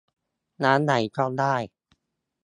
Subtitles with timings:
[0.63, 1.55] ร้านไหนก็ได้